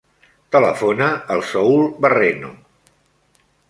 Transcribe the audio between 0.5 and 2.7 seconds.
Telefona al Saül Barreno.